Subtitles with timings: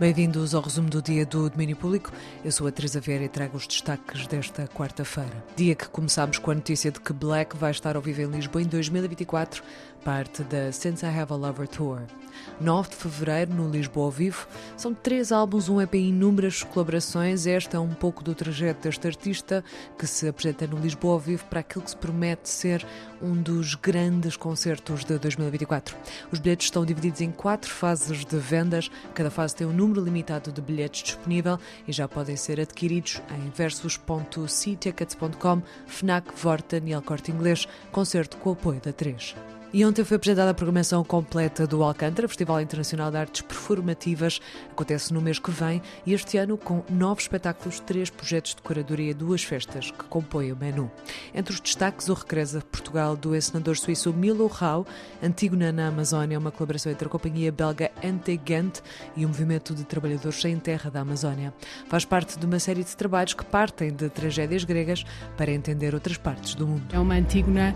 [0.00, 2.10] Bem-vindos ao resumo do dia do Domínio Público.
[2.42, 5.44] Eu sou a Teresa Vieira e trago os destaques desta quarta-feira.
[5.54, 8.62] Dia que começámos com a notícia de que Black vai estar ao vivo em Lisboa
[8.62, 9.62] em 2024,
[10.02, 12.00] parte da Since I Have a Lover Tour.
[12.60, 14.46] 9 de fevereiro, no Lisboa ao Vivo.
[14.76, 17.46] São três álbuns, um EP e inúmeras colaborações.
[17.46, 19.64] Esta é um pouco do trajeto deste artista
[19.98, 22.86] que se apresenta no Lisboa ao Vivo para aquilo que se promete ser
[23.20, 25.96] um dos grandes concertos de 2024.
[26.30, 28.90] Os bilhetes estão divididos em quatro fases de vendas.
[29.14, 31.58] Cada fase tem um número limitado de bilhetes disponível
[31.88, 37.66] e já podem ser adquiridos em versus.ctickets.com, FNAC, Vorten e El Corte Inglês.
[37.90, 39.34] Concerto com o apoio da 3.
[39.72, 44.40] E ontem foi apresentada a programação completa do Alcântara, Festival Internacional de Artes Performativas.
[44.68, 49.12] Acontece no mês que vem e este ano com nove espetáculos, três projetos de curadoria
[49.12, 50.90] e duas festas que compõem o menu.
[51.32, 54.84] Entre os destaques, o regresso a Portugal do encenador suíço Milo Rau,
[55.22, 58.80] Antígona na Amazónia, uma colaboração entre a companhia belga Antegent
[59.16, 61.54] e o movimento de trabalhadores sem terra da Amazónia.
[61.88, 65.04] Faz parte de uma série de trabalhos que partem de tragédias gregas
[65.36, 66.82] para entender outras partes do mundo.
[66.92, 67.72] É uma Antígona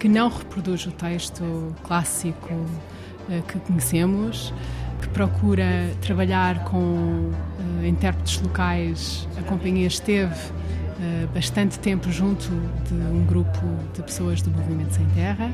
[0.00, 4.52] que não reproduz o texto texto clássico uh, que conhecemos,
[5.00, 9.28] que procura trabalhar com uh, intérpretes locais.
[9.38, 12.48] A companhia esteve uh, bastante tempo junto
[12.88, 13.60] de um grupo
[13.94, 15.52] de pessoas do Movimento Sem Terra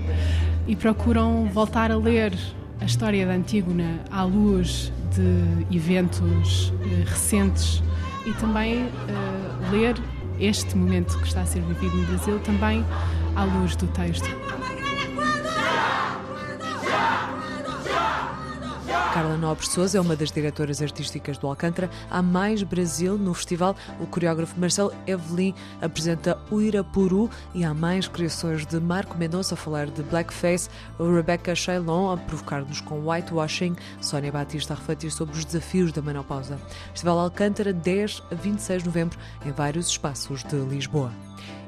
[0.67, 2.33] e procuram voltar a ler
[2.81, 6.73] a história da Antígona à luz de eventos
[7.07, 7.83] recentes
[8.27, 8.89] e também
[9.71, 9.95] ler
[10.41, 12.85] este momento que está a ser vivido no Brasil também
[13.37, 14.29] à luz do texto.
[19.13, 21.91] Carla Nobre Souza é uma das diretoras artísticas do Alcântara.
[22.11, 23.77] Há mais Brasil no festival.
[24.01, 29.57] O coreógrafo Marcelo Evelyn apresenta o Irapuru e há mais criações de Marco Mendonça a
[29.57, 35.45] falar de blackface, Rebecca Shailon a provocar-nos com whitewashing, Sónia Batista a refletir sobre os
[35.45, 36.59] desafios da menopausa.
[36.93, 41.13] Festival Alcântara, 10 a 26 de novembro, em vários espaços de Lisboa.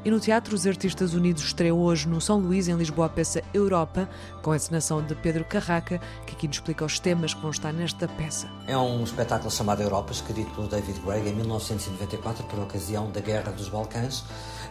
[0.04, 3.42] E no Teatro Os Artistas Unidos estreou hoje no São Luís, em Lisboa, a peça
[3.54, 4.06] Europa,
[4.42, 7.72] com a encenação de Pedro Carraca, que aqui nos explica os temas que vão estar
[7.72, 8.46] nesta peça.
[8.66, 13.50] É um espetáculo chamado Europa, escrito por David Gregg em 1994, por ocasião da Guerra
[13.52, 14.24] dos Balcãs.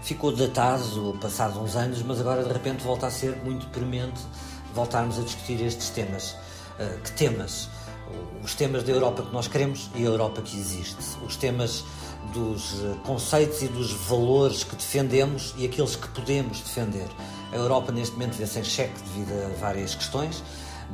[0.03, 4.21] Ficou datado, passados uns anos, mas agora de repente volta a ser muito premente
[4.75, 6.35] voltarmos a discutir estes temas.
[6.79, 7.69] Uh, que temas?
[8.43, 10.97] Os temas da Europa que nós queremos e a Europa que existe.
[11.25, 11.83] Os temas
[12.33, 17.07] dos eh, conceitos e dos valores que defendemos e aqueles que podemos defender.
[17.51, 20.43] A Europa, neste momento, vê-se em xeque devido a várias questões,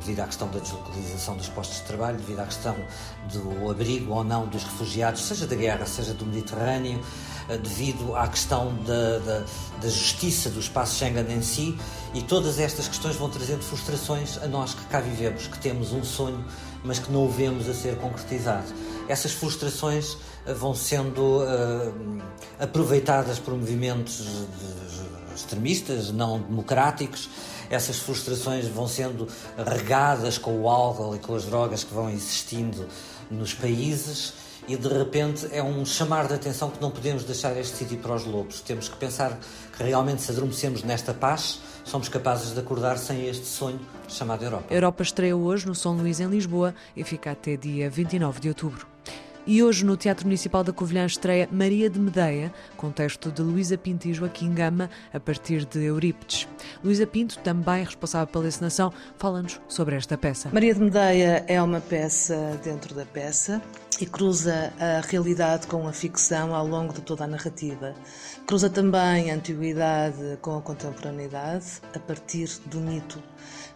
[0.00, 2.76] devido à questão da deslocalização dos postos de trabalho, devido à questão
[3.32, 7.00] do abrigo ou não dos refugiados, seja da guerra, seja do Mediterrâneo,
[7.48, 9.44] eh, devido à questão da, da,
[9.80, 11.78] da justiça do espaço Schengen em si,
[12.14, 16.02] e todas estas questões vão trazendo frustrações a nós que cá vivemos, que temos um
[16.02, 16.44] sonho,
[16.82, 18.66] mas que não o vemos a ser concretizado.
[19.08, 20.16] Essas frustrações
[20.46, 22.22] vão sendo uh,
[22.58, 24.20] aproveitadas por movimentos
[25.40, 27.28] extremistas, não democráticos.
[27.68, 32.86] Essas frustrações vão sendo regadas com o álcool e com as drogas que vão existindo
[33.30, 34.32] nos países
[34.68, 38.14] e de repente é um chamar de atenção que não podemos deixar este sítio para
[38.14, 38.60] os lobos.
[38.60, 39.38] Temos que pensar
[39.76, 44.66] que realmente se adormecemos nesta paz, somos capazes de acordar sem este sonho chamado Europa.
[44.70, 48.48] A Europa estreia hoje no São Luís em Lisboa e fica até dia 29 de
[48.48, 48.89] outubro.
[49.50, 53.76] E hoje no Teatro Municipal da Covilhã estreia Maria de Medeia, com texto de Luísa
[53.76, 56.46] Pinto e Joaquim Gama, a partir de Eurípides.
[56.84, 60.50] Luísa Pinto, também responsável pela encenação, fala-nos sobre esta peça.
[60.52, 63.60] Maria de Medeia é uma peça dentro da peça
[64.00, 67.92] e cruza a realidade com a ficção ao longo de toda a narrativa.
[68.46, 73.20] Cruza também a antiguidade com a contemporaneidade a partir do mito.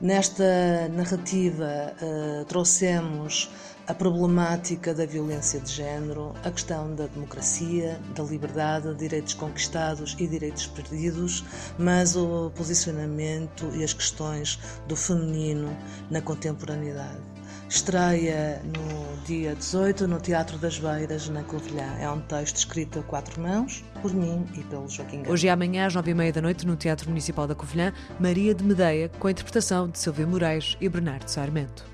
[0.01, 3.51] Nesta narrativa uh, trouxemos
[3.87, 10.27] a problemática da violência de género, a questão da democracia, da liberdade, direitos conquistados e
[10.27, 11.45] direitos perdidos,
[11.78, 14.59] mas o posicionamento e as questões
[14.89, 15.77] do feminino
[16.11, 17.34] na contemporaneidade.
[17.69, 21.97] Estreia no dia 18 no Teatro das Beiras, na Covilhã.
[21.98, 25.33] É um texto escrito a quatro mãos, por mim e pelo Joaquim Gama.
[25.33, 28.54] Hoje e amanhã, às nove e meia da noite, no Teatro Municipal da Covilhã, Maria
[28.54, 31.94] de Medeia, com a interpretação de Silvia Moraes e Bernardo Sarmento.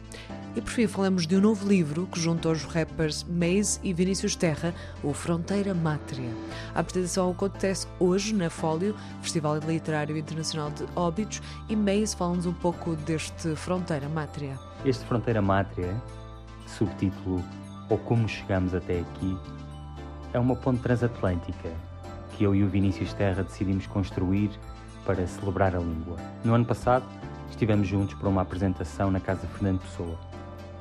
[0.56, 4.35] E por fim falamos de um novo livro que junta os rappers Maze e Vinícius
[4.35, 6.29] Terra, o Fronteira Mátria.
[6.75, 12.52] A apresentação acontece hoje na Fólio, Festival Literário Internacional de Óbidos, e Maze fala-nos um
[12.52, 14.58] pouco deste Fronteira Mátria.
[14.85, 15.94] Este Fronteira Mátria,
[16.67, 17.44] subtítulo
[17.88, 19.38] Ou Como Chegamos Até Aqui,
[20.32, 21.70] é uma ponte transatlântica
[22.37, 24.50] que eu e o Vinícius Terra decidimos construir
[25.06, 26.17] para celebrar a língua.
[26.44, 27.05] No ano passado,
[27.49, 30.29] estivemos juntos para uma apresentação na Casa Fernando Pessoa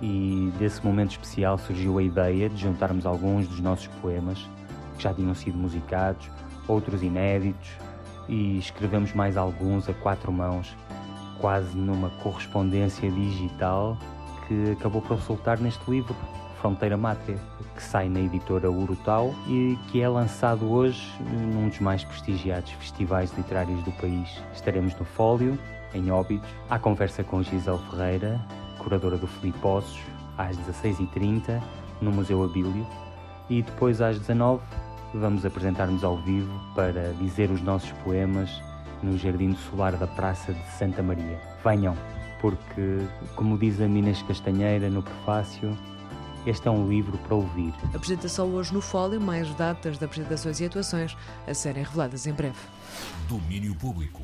[0.01, 4.39] e desse momento especial surgiu a ideia de juntarmos alguns dos nossos poemas
[4.97, 6.29] que já tinham sido musicados,
[6.67, 7.69] outros inéditos,
[8.27, 10.75] e escrevemos mais alguns a quatro mãos,
[11.39, 13.97] quase numa correspondência digital
[14.47, 16.15] que acabou por resultar neste livro,
[16.59, 17.37] Fronteira Mátria,
[17.75, 21.01] que sai na editora Urutau e que é lançado hoje
[21.31, 24.29] num dos mais prestigiados festivais literários do país.
[24.53, 25.57] Estaremos no Fólio,
[25.93, 28.39] em Óbidos, à conversa com Gisele Ferreira,
[28.79, 29.99] curadora do Filipe Ossos,
[30.37, 31.61] às 16h30,
[32.01, 32.87] no Museu Abílio,
[33.49, 34.59] e depois às 19h
[35.13, 38.49] vamos apresentar-nos ao vivo para dizer os nossos poemas
[39.01, 41.39] no Jardim Solar da Praça de Santa Maria.
[41.63, 41.95] Venham,
[42.41, 43.05] porque,
[43.35, 45.75] como diz a Minas Castanheira no prefácio,
[46.45, 47.73] este é um livro para ouvir.
[47.93, 51.17] Apresentação hoje no Fólio, mais datas de apresentações e atuações
[51.47, 52.57] a serem reveladas em breve.
[53.27, 54.21] Domínio Público.